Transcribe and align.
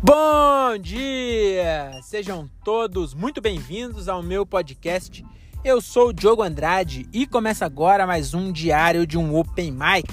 Bom 0.00 0.78
dia! 0.80 1.98
Sejam 2.02 2.48
todos 2.64 3.14
muito 3.14 3.40
bem-vindos 3.40 4.08
ao 4.08 4.22
meu 4.22 4.46
podcast. 4.46 5.26
Eu 5.64 5.80
sou 5.80 6.10
o 6.10 6.12
Diogo 6.12 6.40
Andrade 6.40 7.08
e 7.12 7.26
começa 7.26 7.66
agora 7.66 8.06
mais 8.06 8.32
um 8.32 8.52
diário 8.52 9.04
de 9.04 9.18
um 9.18 9.36
Open 9.36 9.72
Mic. 9.72 10.08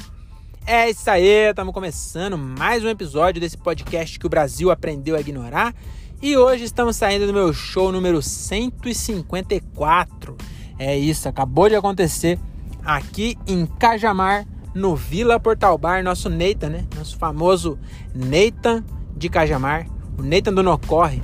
É 0.65 0.89
isso 0.89 1.07
aí, 1.07 1.51
estamos 1.51 1.71
começando 1.71 2.35
mais 2.35 2.83
um 2.83 2.89
episódio 2.89 3.39
desse 3.39 3.59
podcast 3.59 4.17
que 4.17 4.25
o 4.25 4.29
Brasil 4.29 4.71
aprendeu 4.71 5.15
a 5.15 5.19
ignorar. 5.19 5.71
E 6.19 6.35
hoje 6.35 6.63
estamos 6.63 6.95
saindo 6.95 7.27
do 7.27 7.33
meu 7.33 7.53
show 7.53 7.91
número 7.91 8.23
154. 8.23 10.35
É 10.79 10.97
isso, 10.97 11.29
acabou 11.29 11.69
de 11.69 11.75
acontecer 11.75 12.39
aqui 12.83 13.37
em 13.45 13.67
Cajamar, 13.67 14.47
no 14.73 14.95
Vila 14.95 15.39
Portal 15.39 15.77
Bar, 15.77 16.03
nosso 16.03 16.27
Neita, 16.27 16.69
né? 16.69 16.87
Nosso 16.95 17.19
famoso 17.19 17.77
Nathan 18.15 18.83
de 19.15 19.29
Cajamar, 19.29 19.87
o 20.17 20.23
Nathan 20.23 20.53
do 20.53 20.63
Nocorre. 20.63 21.21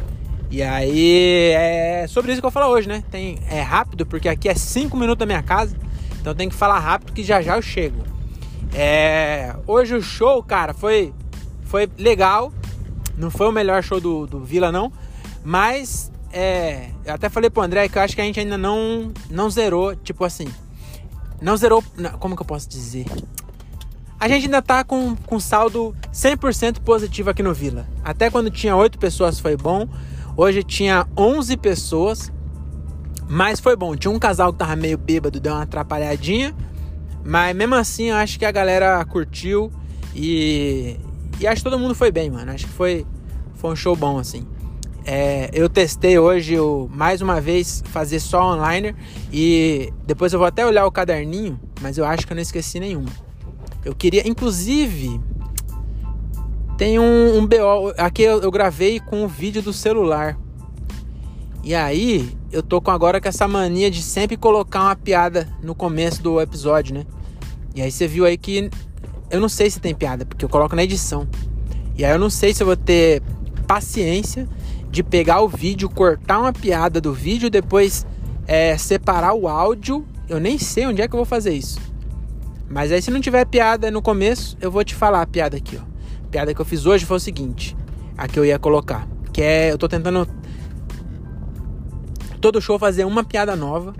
E 0.50 0.62
aí 0.62 1.52
é 1.54 2.06
sobre 2.08 2.32
isso 2.32 2.42
que 2.42 2.46
eu 2.46 2.52
vou 2.52 2.62
falar 2.62 2.70
hoje, 2.70 2.88
né? 2.88 3.04
Tem, 3.10 3.40
é 3.50 3.62
rápido, 3.62 4.06
porque 4.06 4.28
aqui 4.28 4.50
é 4.50 4.56
5 4.56 4.96
minutos 4.98 5.20
da 5.20 5.26
minha 5.26 5.42
casa, 5.42 5.78
então 6.20 6.36
tem 6.36 6.50
que 6.50 6.56
falar 6.56 6.80
rápido 6.80 7.14
que 7.14 7.24
já 7.24 7.42
já 7.42 7.56
eu 7.56 7.62
chego. 7.62 8.04
É, 8.74 9.56
hoje 9.68 9.96
o 9.96 10.02
show, 10.02 10.42
cara, 10.44 10.74
foi, 10.74 11.14
foi 11.64 11.90
legal. 11.98 12.52
Não 13.18 13.30
foi 13.30 13.48
o 13.48 13.52
melhor 13.52 13.84
show 13.84 14.00
do, 14.00 14.26
do 14.26 14.40
Vila, 14.44 14.72
não. 14.72 14.92
Mas 15.44 16.12
é, 16.32 16.90
eu 17.06 17.14
até 17.14 17.30
falei 17.30 17.50
pro 17.50 17.62
André 17.62 17.88
que 17.90 17.98
eu 17.98 18.02
acho 18.02 18.16
que 18.16 18.22
a 18.22 18.24
gente 18.24 18.40
ainda 18.40 18.58
não, 18.58 19.12
não 19.30 19.50
zerou, 19.50 19.96
tipo 19.96 20.24
assim. 20.24 20.48
Não 21.42 21.58
zerou. 21.58 21.84
Como 22.20 22.36
que 22.36 22.42
eu 22.42 22.46
posso 22.46 22.70
dizer? 22.70 23.06
A 24.22 24.28
gente 24.28 24.46
ainda 24.46 24.62
tá 24.62 24.84
com, 24.84 25.16
com 25.16 25.40
saldo 25.40 25.96
100% 26.14 26.82
positivo 26.82 27.32
aqui 27.32 27.42
no 27.42 27.56
Vila. 27.56 27.88
Até 28.04 28.30
quando 28.30 28.52
tinha 28.52 28.76
8 28.76 29.00
pessoas 29.00 29.40
foi 29.40 29.58
bom. 29.58 29.88
Hoje 30.38 30.62
tinha 30.62 31.08
11 31.18 31.58
pessoas. 31.58 32.32
Mas 33.28 33.60
foi 33.60 33.76
bom. 33.76 33.96
Tinha 33.96 34.12
um 34.12 34.20
casal 34.20 34.54
que 34.54 34.60
tava 34.60 34.76
meio 34.76 34.96
bêbado, 34.96 35.40
deu 35.40 35.54
uma 35.54 35.64
atrapalhadinha. 35.64 36.54
Mas 37.26 37.56
mesmo 37.56 37.74
assim, 37.74 38.12
eu 38.12 38.16
acho 38.16 38.38
que 38.38 38.46
a 38.46 38.52
galera 38.52 39.04
curtiu. 39.06 39.72
E, 40.14 41.00
e 41.40 41.48
acho 41.48 41.64
que 41.64 41.70
todo 41.72 41.80
mundo 41.80 41.96
foi 41.96 42.12
bem, 42.12 42.30
mano. 42.30 42.52
Acho 42.52 42.68
que 42.68 42.74
foi, 42.74 43.08
foi 43.56 43.72
um 43.72 43.76
show 43.76 43.96
bom, 43.96 44.20
assim. 44.20 44.46
É, 45.04 45.50
eu 45.52 45.68
testei 45.68 46.20
hoje, 46.20 46.54
eu, 46.54 46.88
mais 46.94 47.24
uma 47.24 47.42
vez, 47.42 47.82
fazer 47.88 48.20
só 48.20 48.54
online. 48.54 48.96
E 49.34 49.92
depois 50.06 50.32
eu 50.32 50.38
vou 50.38 50.48
até 50.48 50.64
olhar 50.64 50.86
o 50.86 50.92
caderninho, 50.92 51.60
mas 51.82 51.98
eu 51.98 52.06
acho 52.06 52.28
que 52.28 52.34
eu 52.34 52.36
não 52.36 52.44
esqueci 52.44 52.80
nenhuma. 52.80 53.31
Eu 53.84 53.96
queria, 53.96 54.28
inclusive, 54.28 55.20
tem 56.78 57.00
um, 57.00 57.38
um 57.38 57.46
BO. 57.46 57.94
Aqui 57.98 58.24
eu, 58.24 58.42
eu 58.42 58.52
gravei 58.52 59.00
com 59.00 59.24
o 59.24 59.28
vídeo 59.28 59.62
do 59.62 59.74
celular. 59.74 60.38
E 61.64 61.76
aí, 61.76 62.36
eu 62.52 62.62
tô 62.64 62.82
com 62.82 62.92
agora 62.92 63.22
com 63.22 63.28
essa 63.28 63.48
mania 63.48 63.90
de 63.90 64.02
sempre 64.02 64.36
colocar 64.36 64.82
uma 64.82 64.96
piada 64.96 65.48
no 65.62 65.76
começo 65.76 66.22
do 66.22 66.42
episódio, 66.42 66.94
né? 66.94 67.06
E 67.76 67.82
aí 67.82 67.92
você 67.92 68.08
viu 68.08 68.26
aí 68.26 68.38
que 68.38 68.70
eu 69.30 69.40
não 69.40 69.48
sei 69.48 69.70
se 69.70 69.80
tem 69.80 69.96
piada, 69.96 70.26
porque 70.26 70.44
eu 70.44 70.50
coloco 70.50 70.76
na 70.76 70.84
edição. 70.84 71.28
E 71.98 72.04
aí 72.04 72.12
eu 72.12 72.20
não 72.20 72.30
sei 72.30 72.54
se 72.54 72.62
eu 72.64 72.68
vou 72.68 72.76
ter 72.76 73.22
paciência 73.68 74.48
de 74.90 75.04
pegar 75.04 75.42
o 75.42 75.48
vídeo, 75.48 75.90
cortar 75.90 76.40
uma 76.40 76.52
piada 76.52 77.00
do 77.00 77.14
vídeo, 77.14 77.50
depois 77.50 78.06
é, 78.46 78.78
separar 78.78 79.34
o 79.34 79.48
áudio. 79.48 80.06
Eu 80.28 80.40
nem 80.40 80.58
sei 80.58 80.86
onde 80.86 81.02
é 81.02 81.08
que 81.08 81.14
eu 81.14 81.20
vou 81.20 81.26
fazer 81.26 81.54
isso. 81.54 81.80
Mas 82.72 82.92
aí 82.92 83.02
se 83.02 83.12
não 83.12 83.20
tiver 83.20 83.46
piada 83.46 83.92
no 83.92 84.02
começo, 84.02 84.58
eu 84.62 84.72
vou 84.72 84.84
te 84.84 84.96
falar 84.96 85.22
a 85.22 85.28
piada 85.28 85.58
aqui, 85.58 85.78
ó. 85.78 85.82
A 86.26 86.28
piada 86.30 86.54
que 86.54 86.62
eu 86.62 86.66
fiz 86.66 86.86
hoje 86.86 87.06
foi 87.06 87.18
o 87.18 87.20
seguinte, 87.20 87.76
a 88.18 88.28
que 88.28 88.40
eu 88.40 88.46
ia 88.46 88.58
colocar, 88.58 89.08
que 89.34 89.42
é 89.42 89.72
eu 89.72 89.78
tô 89.78 89.88
tentando 89.88 90.28
todo 92.40 92.62
show 92.62 92.80
fazer 92.80 93.06
uma 93.06 93.24
piada 93.24 93.56
nova. 93.56 93.94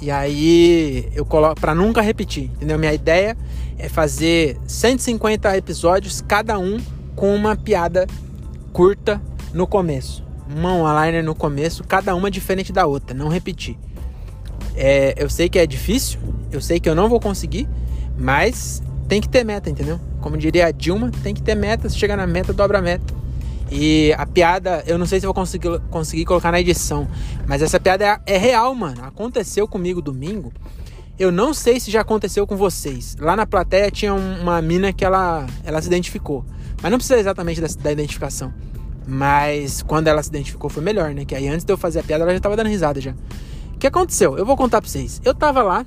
E 0.00 0.10
aí 0.10 1.08
eu 1.14 1.24
coloco 1.24 1.58
para 1.58 1.74
nunca 1.74 2.02
repetir, 2.02 2.44
entendeu? 2.44 2.78
Minha 2.78 2.92
ideia 2.92 3.36
é 3.78 3.88
fazer 3.88 4.58
150 4.66 5.56
episódios, 5.56 6.20
cada 6.20 6.58
um 6.58 6.78
com 7.14 7.34
uma 7.34 7.56
piada 7.56 8.06
curta 8.72 9.20
no 9.54 9.66
começo 9.66 10.26
uma 10.48 10.74
one-liner 10.74 11.24
no 11.24 11.34
começo, 11.34 11.82
cada 11.84 12.14
uma 12.14 12.30
diferente 12.30 12.72
da 12.72 12.86
outra, 12.86 13.14
não 13.14 13.28
repetir. 13.28 13.76
É, 14.74 15.14
eu 15.16 15.28
sei 15.28 15.48
que 15.48 15.58
é 15.58 15.66
difícil, 15.66 16.20
eu 16.52 16.60
sei 16.60 16.78
que 16.78 16.88
eu 16.88 16.94
não 16.94 17.08
vou 17.08 17.18
conseguir, 17.18 17.68
mas 18.18 18.82
tem 19.08 19.20
que 19.20 19.28
ter 19.28 19.44
meta, 19.44 19.70
entendeu? 19.70 20.00
Como 20.20 20.36
diria 20.36 20.66
a 20.66 20.70
Dilma, 20.70 21.10
tem 21.22 21.34
que 21.34 21.42
ter 21.42 21.54
meta, 21.54 21.88
se 21.88 21.98
chegar 21.98 22.16
na 22.16 22.26
meta, 22.26 22.52
dobra 22.52 22.78
a 22.78 22.82
meta. 22.82 23.14
E 23.70 24.14
a 24.16 24.24
piada, 24.24 24.84
eu 24.86 24.96
não 24.96 25.06
sei 25.06 25.18
se 25.18 25.26
vou 25.26 25.34
conseguir, 25.34 25.80
conseguir 25.90 26.24
colocar 26.24 26.52
na 26.52 26.60
edição, 26.60 27.08
mas 27.46 27.62
essa 27.62 27.80
piada 27.80 28.04
é, 28.04 28.34
é 28.34 28.38
real, 28.38 28.74
mano. 28.74 29.04
Aconteceu 29.04 29.66
comigo 29.66 30.00
domingo. 30.00 30.52
Eu 31.18 31.32
não 31.32 31.54
sei 31.54 31.80
se 31.80 31.90
já 31.90 32.02
aconteceu 32.02 32.46
com 32.46 32.56
vocês. 32.56 33.16
Lá 33.18 33.34
na 33.34 33.46
plateia 33.46 33.90
tinha 33.90 34.14
uma 34.14 34.60
mina 34.60 34.92
que 34.92 35.04
ela, 35.04 35.46
ela 35.64 35.80
se 35.80 35.88
identificou. 35.88 36.44
Mas 36.82 36.90
não 36.90 36.98
precisa 36.98 37.18
exatamente 37.18 37.60
da, 37.60 37.66
da 37.80 37.90
identificação. 37.90 38.52
Mas 39.06 39.82
quando 39.82 40.08
ela 40.08 40.22
se 40.22 40.28
identificou 40.28 40.68
foi 40.68 40.82
melhor, 40.82 41.14
né? 41.14 41.24
Que 41.24 41.34
aí 41.34 41.48
antes 41.48 41.64
de 41.64 41.72
eu 41.72 41.78
fazer 41.78 42.00
a 42.00 42.02
piada 42.02 42.24
ela 42.24 42.34
já 42.34 42.40
tava 42.40 42.56
dando 42.56 42.68
risada 42.68 43.00
já. 43.00 43.12
O 43.74 43.78
que 43.78 43.86
aconteceu? 43.86 44.36
Eu 44.36 44.44
vou 44.44 44.56
contar 44.56 44.80
pra 44.80 44.90
vocês. 44.90 45.20
Eu 45.24 45.34
tava 45.34 45.62
lá 45.62 45.86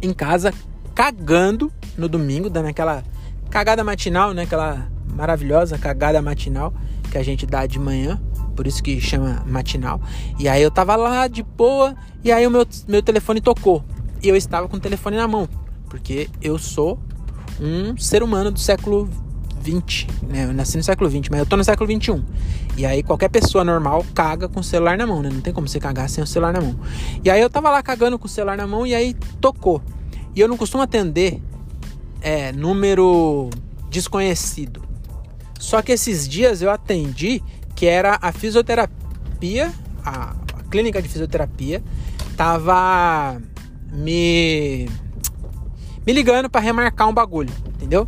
em 0.00 0.12
casa 0.12 0.52
cagando 0.96 1.70
no 1.96 2.08
domingo, 2.08 2.48
dando 2.48 2.68
aquela 2.68 3.04
cagada 3.50 3.84
matinal, 3.84 4.32
né? 4.32 4.44
Aquela 4.44 4.88
maravilhosa 5.14 5.76
cagada 5.76 6.20
matinal 6.22 6.72
que 7.12 7.18
a 7.18 7.22
gente 7.22 7.44
dá 7.44 7.66
de 7.66 7.78
manhã. 7.78 8.18
Por 8.56 8.66
isso 8.66 8.82
que 8.82 8.98
chama 8.98 9.42
matinal. 9.46 10.00
E 10.38 10.48
aí 10.48 10.62
eu 10.62 10.70
tava 10.70 10.96
lá 10.96 11.28
de 11.28 11.42
boa. 11.42 11.94
E 12.24 12.32
aí 12.32 12.46
o 12.46 12.50
meu, 12.50 12.66
meu 12.88 13.02
telefone 13.02 13.42
tocou. 13.42 13.84
E 14.22 14.28
eu 14.28 14.34
estava 14.34 14.66
com 14.66 14.78
o 14.78 14.80
telefone 14.80 15.18
na 15.18 15.28
mão. 15.28 15.46
Porque 15.90 16.30
eu 16.40 16.58
sou 16.58 16.98
um 17.60 17.94
ser 17.98 18.22
humano 18.22 18.50
do 18.50 18.58
século 18.58 19.08
20, 19.60 20.08
né? 20.22 20.44
Eu 20.44 20.54
nasci 20.54 20.78
no 20.78 20.82
século 20.82 21.10
20, 21.10 21.30
mas 21.30 21.40
eu 21.40 21.46
tô 21.46 21.58
no 21.58 21.64
século 21.64 21.86
21. 21.86 22.24
E 22.78 22.86
aí 22.86 23.02
qualquer 23.02 23.28
pessoa 23.28 23.62
normal 23.62 24.04
caga 24.14 24.48
com 24.48 24.60
o 24.60 24.64
celular 24.64 24.96
na 24.96 25.06
mão, 25.06 25.20
né? 25.20 25.28
Não 25.30 25.42
tem 25.42 25.52
como 25.52 25.68
você 25.68 25.78
cagar 25.78 26.08
sem 26.08 26.24
o 26.24 26.26
celular 26.26 26.54
na 26.54 26.60
mão. 26.62 26.74
E 27.22 27.28
aí 27.28 27.40
eu 27.40 27.50
tava 27.50 27.70
lá 27.70 27.82
cagando 27.82 28.18
com 28.18 28.24
o 28.24 28.30
celular 28.30 28.56
na 28.56 28.66
mão 28.66 28.86
e 28.86 28.94
aí 28.94 29.14
tocou. 29.42 29.82
E 30.36 30.40
eu 30.40 30.46
não 30.46 30.56
costumo 30.56 30.82
atender 30.82 31.42
é, 32.20 32.52
número 32.52 33.48
desconhecido. 33.88 34.82
Só 35.58 35.80
que 35.80 35.90
esses 35.90 36.28
dias 36.28 36.60
eu 36.60 36.70
atendi 36.70 37.42
que 37.74 37.86
era 37.86 38.18
a 38.20 38.30
fisioterapia, 38.30 39.72
a, 40.04 40.36
a 40.54 40.62
clínica 40.70 41.00
de 41.00 41.08
fisioterapia, 41.08 41.82
tava 42.36 43.40
me 43.90 44.86
me 46.06 46.12
ligando 46.12 46.48
para 46.48 46.60
remarcar 46.60 47.08
um 47.08 47.14
bagulho, 47.14 47.52
entendeu? 47.74 48.06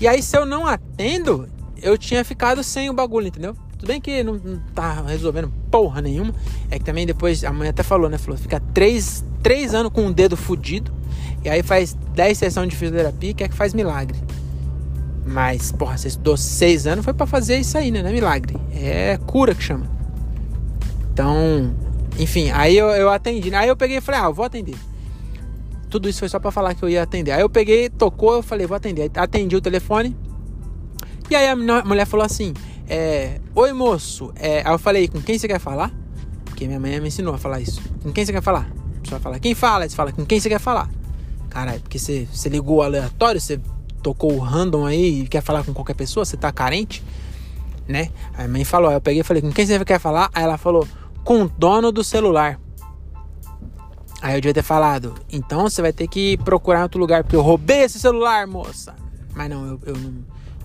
E 0.00 0.08
aí, 0.08 0.20
se 0.20 0.36
eu 0.36 0.44
não 0.44 0.66
atendo, 0.66 1.48
eu 1.80 1.96
tinha 1.96 2.24
ficado 2.24 2.64
sem 2.64 2.90
o 2.90 2.92
bagulho, 2.92 3.28
entendeu? 3.28 3.54
Tudo 3.78 3.86
bem 3.86 4.00
que 4.00 4.24
não, 4.24 4.34
não 4.34 4.58
tá 4.74 5.02
resolvendo 5.02 5.52
porra 5.70 6.00
nenhuma. 6.00 6.34
É 6.68 6.78
que 6.78 6.84
também 6.84 7.06
depois, 7.06 7.44
a 7.44 7.52
mãe 7.52 7.68
até 7.68 7.84
falou, 7.84 8.10
né? 8.10 8.18
Falou, 8.18 8.36
fica 8.36 8.58
três, 8.74 9.24
três 9.42 9.74
anos 9.74 9.92
com 9.92 10.06
o 10.06 10.12
dedo 10.12 10.36
fudido. 10.36 10.92
E 11.44 11.48
aí 11.48 11.62
faz 11.62 11.96
10 12.14 12.38
sessões 12.38 12.68
de 12.68 12.76
fisioterapia 12.76 13.30
e 13.30 13.34
quer 13.34 13.48
que 13.48 13.54
faz 13.54 13.74
milagre. 13.74 14.18
Mas, 15.26 15.72
porra, 15.72 15.96
você 15.96 16.08
estudou 16.08 16.36
seis 16.36 16.86
anos, 16.86 17.04
foi 17.04 17.14
para 17.14 17.26
fazer 17.26 17.56
isso 17.56 17.76
aí, 17.78 17.90
né? 17.90 18.02
Não 18.02 18.10
é 18.10 18.12
milagre. 18.12 18.56
É 18.72 19.18
cura 19.26 19.54
que 19.54 19.62
chama. 19.62 19.86
Então, 21.12 21.74
enfim, 22.18 22.50
aí 22.50 22.76
eu, 22.76 22.88
eu 22.88 23.10
atendi. 23.10 23.54
Aí 23.54 23.68
eu 23.68 23.76
peguei 23.76 23.98
e 23.98 24.00
falei, 24.00 24.20
ah, 24.20 24.24
eu 24.24 24.34
vou 24.34 24.44
atender. 24.44 24.76
Tudo 25.88 26.08
isso 26.08 26.20
foi 26.20 26.28
só 26.28 26.38
para 26.38 26.50
falar 26.50 26.74
que 26.74 26.82
eu 26.82 26.88
ia 26.88 27.02
atender. 27.02 27.32
Aí 27.32 27.42
eu 27.42 27.50
peguei, 27.50 27.90
tocou, 27.90 28.34
eu 28.34 28.42
falei, 28.42 28.66
vou 28.66 28.76
atender. 28.76 29.10
Atendi 29.16 29.54
o 29.54 29.60
telefone. 29.60 30.16
E 31.30 31.36
aí 31.36 31.48
a 31.48 31.56
mulher 31.84 32.06
falou 32.06 32.24
assim: 32.24 32.54
é, 32.88 33.40
Oi 33.54 33.72
moço, 33.72 34.32
é, 34.36 34.62
aí 34.66 34.72
eu 34.72 34.78
falei, 34.78 35.08
com 35.08 35.20
quem 35.20 35.38
você 35.38 35.46
quer 35.46 35.58
falar? 35.58 35.92
Porque 36.44 36.66
minha 36.66 36.80
mãe 36.80 37.00
me 37.00 37.08
ensinou 37.08 37.34
a 37.34 37.38
falar 37.38 37.60
isso. 37.60 37.80
Com 38.02 38.12
quem 38.12 38.24
você 38.24 38.32
quer 38.32 38.42
falar? 38.42 38.70
Pessoa 39.02 39.20
fala, 39.20 39.38
quem 39.38 39.54
fala? 39.54 39.88
Você 39.88 39.96
fala, 39.96 40.12
com 40.12 40.24
quem 40.24 40.40
você 40.40 40.48
quer 40.48 40.60
falar? 40.60 40.88
Caralho, 41.50 41.80
porque 41.80 41.98
você, 41.98 42.26
você 42.32 42.48
ligou 42.48 42.82
aleatório, 42.82 43.40
você 43.40 43.60
tocou 44.02 44.32
o 44.32 44.38
random 44.38 44.86
aí 44.86 45.22
e 45.22 45.28
quer 45.28 45.42
falar 45.42 45.64
com 45.64 45.72
qualquer 45.72 45.94
pessoa, 45.94 46.24
você 46.24 46.36
tá 46.36 46.50
carente, 46.50 47.02
né? 47.86 48.10
Aí 48.34 48.46
a 48.46 48.48
mãe 48.48 48.64
falou, 48.64 48.90
eu 48.90 49.00
peguei 49.00 49.20
e 49.20 49.24
falei, 49.24 49.42
com 49.42 49.52
quem 49.52 49.66
você 49.66 49.84
quer 49.84 50.00
falar? 50.00 50.30
Aí 50.34 50.42
ela 50.42 50.56
falou, 50.56 50.86
com 51.24 51.42
o 51.42 51.48
dono 51.48 51.92
do 51.92 52.02
celular. 52.02 52.58
Aí 54.20 54.34
eu 54.36 54.40
devia 54.40 54.54
ter 54.54 54.62
falado, 54.62 55.14
então 55.30 55.68
você 55.68 55.82
vai 55.82 55.92
ter 55.92 56.06
que 56.06 56.36
procurar 56.38 56.80
em 56.80 56.82
outro 56.84 57.00
lugar, 57.00 57.24
porque 57.24 57.36
eu 57.36 57.42
roubei 57.42 57.82
esse 57.82 57.98
celular, 57.98 58.46
moça. 58.46 58.94
Mas 59.34 59.50
não, 59.50 59.66
eu, 59.66 59.80
eu 59.84 59.96
não, 59.96 60.14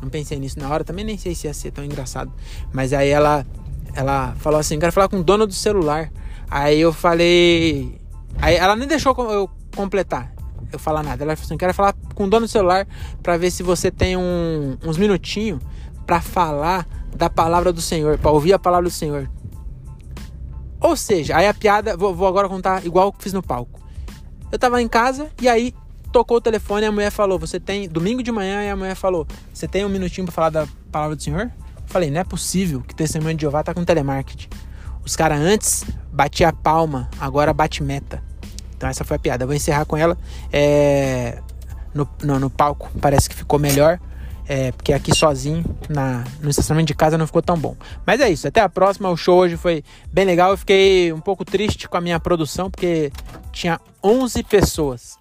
não 0.03 0.09
pensei 0.09 0.39
nisso 0.39 0.59
na 0.59 0.69
hora, 0.69 0.83
também 0.83 1.03
nem 1.03 1.17
sei 1.17 1.33
se 1.33 1.47
ia 1.47 1.53
ser 1.53 1.71
tão 1.71 1.83
engraçado. 1.83 2.31
Mas 2.71 2.93
aí 2.93 3.09
ela, 3.09 3.45
ela 3.93 4.35
falou 4.37 4.59
assim, 4.59 4.77
quero 4.77 4.91
falar 4.91 5.09
com 5.09 5.17
o 5.17 5.23
dono 5.23 5.47
do 5.47 5.53
celular. 5.53 6.11
Aí 6.49 6.79
eu 6.79 6.93
falei. 6.93 7.99
Aí 8.41 8.55
ela 8.55 8.75
nem 8.75 8.87
deixou 8.87 9.15
eu 9.31 9.49
completar, 9.75 10.33
eu 10.71 10.79
falar 10.79 11.03
nada. 11.03 11.23
Ela 11.23 11.35
falou 11.35 11.45
assim, 11.45 11.57
quero 11.57 11.73
falar 11.73 11.93
com 12.13 12.25
o 12.25 12.29
dono 12.29 12.45
do 12.45 12.49
celular 12.49 12.87
para 13.21 13.37
ver 13.37 13.51
se 13.51 13.63
você 13.63 13.91
tem 13.91 14.15
um, 14.15 14.77
uns 14.83 14.97
minutinhos 14.97 15.61
para 16.05 16.21
falar 16.21 16.87
da 17.15 17.29
palavra 17.29 17.73
do 17.73 17.81
Senhor, 17.81 18.17
para 18.17 18.31
ouvir 18.31 18.53
a 18.53 18.59
palavra 18.59 18.85
do 18.85 18.93
Senhor. 18.93 19.29
Ou 20.79 20.95
seja, 20.95 21.35
aí 21.35 21.47
a 21.47 21.53
piada, 21.53 21.97
vou, 21.97 22.13
vou 22.13 22.27
agora 22.27 22.47
contar 22.47 22.85
igual 22.85 23.11
que 23.11 23.23
fiz 23.23 23.33
no 23.33 23.41
palco. 23.41 23.81
Eu 24.51 24.59
tava 24.59 24.81
em 24.81 24.87
casa 24.87 25.29
e 25.41 25.49
aí 25.49 25.73
tocou 26.11 26.37
o 26.37 26.41
telefone 26.41 26.83
e 26.83 26.85
a 26.85 26.91
mulher 26.91 27.11
falou: 27.11 27.37
Você 27.39 27.59
tem. 27.59 27.87
Domingo 27.89 28.23
de 28.23 28.31
manhã 28.31 28.63
e 28.63 28.69
a 28.69 28.75
mulher 28.75 28.95
falou: 28.95 29.27
Você 29.53 29.67
tem 29.67 29.83
um 29.83 29.89
minutinho 29.89 30.25
para 30.25 30.33
falar 30.33 30.49
da 30.49 30.67
palavra 30.91 31.15
do 31.15 31.21
Senhor? 31.21 31.41
Eu 31.41 31.83
falei: 31.87 32.09
Não 32.09 32.21
é 32.21 32.23
possível 32.23 32.81
que 32.81 32.95
testemunho 32.95 33.35
de 33.35 33.41
Jeová 33.41 33.63
tá 33.63 33.73
com 33.73 33.83
telemarketing. 33.83 34.47
Os 35.07 35.15
caras 35.15 35.39
antes 35.39 35.85
batia 36.11 36.51
palma, 36.51 37.09
agora 37.17 37.53
bate 37.53 37.81
meta. 37.81 38.21
Então 38.75 38.89
essa 38.89 39.05
foi 39.05 39.15
a 39.15 39.19
piada. 39.19 39.45
Eu 39.45 39.47
vou 39.47 39.55
encerrar 39.55 39.85
com 39.85 39.95
ela. 39.95 40.17
É, 40.51 41.41
no, 41.93 42.05
no, 42.21 42.37
no, 42.37 42.49
palco 42.49 42.91
parece 42.99 43.29
que 43.29 43.33
ficou 43.33 43.57
melhor. 43.57 44.01
É, 44.49 44.73
porque 44.73 44.91
aqui 44.91 45.15
sozinho, 45.15 45.63
na, 45.87 46.25
no 46.41 46.49
estacionamento 46.49 46.87
de 46.87 46.93
casa, 46.93 47.17
não 47.17 47.25
ficou 47.25 47.41
tão 47.41 47.57
bom. 47.57 47.77
Mas 48.05 48.19
é 48.19 48.29
isso, 48.29 48.49
até 48.49 48.59
a 48.59 48.67
próxima. 48.67 49.09
O 49.09 49.15
show 49.15 49.39
hoje 49.39 49.55
foi 49.55 49.81
bem 50.11 50.25
legal. 50.25 50.51
Eu 50.51 50.57
fiquei 50.57 51.13
um 51.13 51.21
pouco 51.21 51.45
triste 51.45 51.87
com 51.87 51.95
a 51.95 52.01
minha 52.01 52.19
produção, 52.19 52.69
porque 52.69 53.09
tinha 53.53 53.79
11 54.03 54.43
pessoas. 54.43 55.17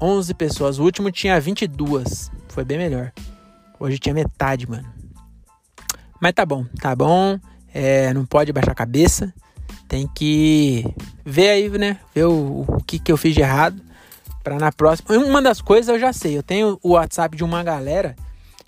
11 0.00 0.34
pessoas. 0.34 0.78
O 0.78 0.84
último 0.84 1.10
tinha 1.10 1.40
22. 1.40 2.30
Foi 2.48 2.64
bem 2.64 2.78
melhor. 2.78 3.10
Hoje 3.80 3.98
tinha 3.98 4.14
metade, 4.14 4.70
mano. 4.70 4.88
Mas 6.20 6.32
tá 6.32 6.46
bom, 6.46 6.64
tá 6.80 6.94
bom. 6.94 7.40
É, 7.74 8.14
não 8.14 8.24
pode 8.24 8.52
baixar 8.52 8.70
a 8.70 8.76
cabeça. 8.76 9.34
Tem 9.88 10.06
que 10.06 10.84
ver 11.24 11.48
aí, 11.50 11.68
né? 11.68 11.98
Ver 12.14 12.26
o, 12.26 12.64
o 12.68 12.84
que, 12.84 13.00
que 13.00 13.10
eu 13.10 13.16
fiz 13.16 13.34
de 13.34 13.40
errado. 13.40 13.82
Pra 14.44 14.58
na 14.58 14.70
próxima. 14.70 15.16
Uma 15.18 15.42
das 15.42 15.60
coisas 15.60 15.88
eu 15.88 15.98
já 15.98 16.12
sei. 16.12 16.38
Eu 16.38 16.42
tenho 16.42 16.78
o 16.82 16.90
WhatsApp 16.90 17.36
de 17.36 17.42
uma 17.42 17.64
galera 17.64 18.14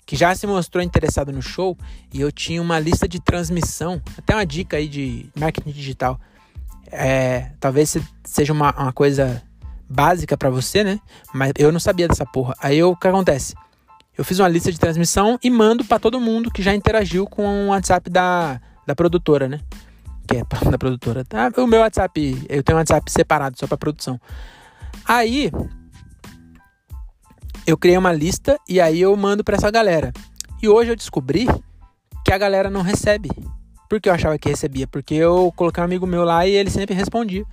que 0.05 0.15
já 0.15 0.33
se 0.33 0.47
mostrou 0.47 0.83
interessado 0.83 1.31
no 1.31 1.41
show 1.41 1.77
e 2.13 2.21
eu 2.21 2.31
tinha 2.31 2.61
uma 2.61 2.79
lista 2.79 3.07
de 3.07 3.19
transmissão, 3.19 4.01
até 4.17 4.33
uma 4.33 4.45
dica 4.45 4.77
aí 4.77 4.87
de 4.87 5.29
marketing 5.37 5.71
digital. 5.71 6.19
É, 6.89 7.51
talvez 7.59 7.97
seja 8.23 8.53
uma, 8.53 8.71
uma 8.71 8.93
coisa 8.93 9.43
básica 9.89 10.37
para 10.37 10.49
você, 10.49 10.83
né? 10.83 10.99
Mas 11.33 11.51
eu 11.57 11.71
não 11.71 11.79
sabia 11.79 12.07
dessa 12.07 12.25
porra. 12.25 12.55
Aí 12.61 12.81
o 12.81 12.95
que 12.95 13.07
acontece? 13.07 13.53
Eu 14.17 14.23
fiz 14.23 14.39
uma 14.39 14.47
lista 14.47 14.71
de 14.71 14.79
transmissão 14.79 15.37
e 15.43 15.49
mando 15.49 15.83
para 15.83 15.99
todo 15.99 16.19
mundo 16.19 16.49
que 16.49 16.63
já 16.63 16.73
interagiu 16.73 17.27
com 17.27 17.65
o 17.65 17.67
WhatsApp 17.67 18.09
da, 18.09 18.59
da 18.87 18.95
produtora, 18.95 19.47
né? 19.47 19.59
Que 20.27 20.37
é 20.37 20.43
da 20.71 20.77
produtora. 20.77 21.25
Tá? 21.25 21.51
O 21.57 21.67
meu 21.67 21.81
WhatsApp, 21.81 22.45
eu 22.49 22.63
tenho 22.63 22.77
um 22.77 22.79
WhatsApp 22.79 23.11
separado 23.11 23.59
só 23.59 23.67
para 23.67 23.77
produção. 23.77 24.19
Aí 25.05 25.51
eu 27.65 27.77
criei 27.77 27.97
uma 27.97 28.13
lista 28.13 28.57
e 28.67 28.79
aí 28.79 29.01
eu 29.01 29.15
mando 29.15 29.43
para 29.43 29.57
essa 29.57 29.69
galera. 29.69 30.13
E 30.61 30.67
hoje 30.69 30.91
eu 30.91 30.95
descobri 30.95 31.45
que 32.23 32.31
a 32.31 32.37
galera 32.37 32.69
não 32.69 32.81
recebe. 32.81 33.29
Porque 33.89 34.09
eu 34.09 34.13
achava 34.13 34.37
que 34.37 34.49
recebia, 34.49 34.87
porque 34.87 35.13
eu 35.13 35.51
coloquei 35.55 35.81
um 35.81 35.85
amigo 35.85 36.05
meu 36.05 36.23
lá 36.23 36.45
e 36.45 36.51
ele 36.51 36.69
sempre 36.69 36.93
respondia. 36.93 37.45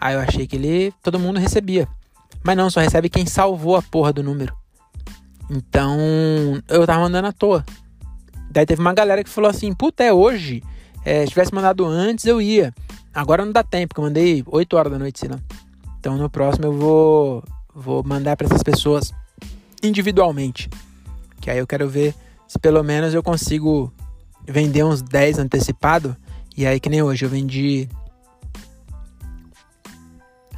Aí 0.00 0.14
eu 0.14 0.20
achei 0.20 0.46
que 0.46 0.56
ele 0.56 0.92
todo 1.02 1.18
mundo 1.18 1.40
recebia. 1.40 1.88
Mas 2.44 2.56
não, 2.56 2.70
só 2.70 2.80
recebe 2.80 3.08
quem 3.08 3.26
salvou 3.26 3.74
a 3.76 3.82
porra 3.82 4.12
do 4.12 4.22
número. 4.22 4.54
Então, 5.50 5.98
eu 6.68 6.86
tava 6.86 7.00
mandando 7.00 7.28
à 7.28 7.32
toa. 7.32 7.64
Daí 8.54 8.64
teve 8.64 8.80
uma 8.80 8.94
galera 8.94 9.24
que 9.24 9.28
falou 9.28 9.50
assim: 9.50 9.74
"Puta, 9.74 10.04
é 10.04 10.12
hoje. 10.12 10.62
É, 11.04 11.22
se 11.22 11.30
tivesse 11.30 11.52
mandado 11.52 11.84
antes, 11.84 12.24
eu 12.24 12.40
ia. 12.40 12.72
Agora 13.12 13.44
não 13.44 13.50
dá 13.50 13.64
tempo, 13.64 13.88
porque 13.88 14.00
eu 14.00 14.04
mandei 14.04 14.44
8 14.46 14.76
horas 14.76 14.92
da 14.92 14.98
noite, 14.98 15.18
sei 15.18 15.28
lá. 15.28 15.40
Então, 15.98 16.16
no 16.16 16.30
próximo 16.30 16.66
eu 16.66 16.72
vou 16.72 17.44
vou 17.74 18.04
mandar 18.04 18.36
para 18.36 18.46
essas 18.46 18.62
pessoas 18.62 19.12
individualmente. 19.82 20.70
Que 21.40 21.50
aí 21.50 21.58
eu 21.58 21.66
quero 21.66 21.88
ver 21.88 22.14
se 22.46 22.56
pelo 22.56 22.82
menos 22.84 23.12
eu 23.12 23.24
consigo 23.24 23.92
vender 24.46 24.84
uns 24.84 25.02
10 25.02 25.40
antecipado. 25.40 26.16
E 26.56 26.64
aí 26.64 26.78
que 26.78 26.88
nem 26.88 27.02
hoje, 27.02 27.24
eu 27.24 27.28
vendi. 27.28 27.88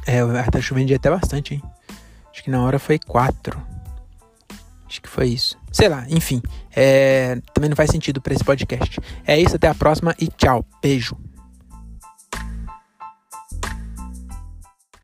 É, 0.05 0.21
eu 0.21 0.29
acho 0.37 0.51
que 0.51 0.73
eu 0.73 0.77
vendi 0.77 0.93
até 0.93 1.09
bastante, 1.09 1.55
hein? 1.55 1.63
Acho 2.31 2.43
que 2.43 2.51
na 2.51 2.61
hora 2.61 2.77
foi 2.77 2.99
4. 2.99 3.59
Acho 4.97 5.01
que 5.03 5.09
foi 5.09 5.27
isso. 5.27 5.55
Sei 5.71 5.87
lá, 5.87 6.07
enfim. 6.09 6.41
É, 6.75 7.39
também 7.53 7.69
não 7.69 7.77
faz 7.77 7.91
sentido 7.91 8.19
para 8.19 8.33
esse 8.33 8.43
podcast. 8.43 8.99
É 9.27 9.39
isso, 9.39 9.55
até 9.55 9.67
a 9.67 9.75
próxima 9.75 10.15
e 10.19 10.27
tchau. 10.27 10.65
Beijo. 10.81 11.15